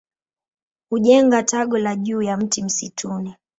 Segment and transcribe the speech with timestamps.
[0.89, 3.35] Hujenga tago lao juu ya mti msituni.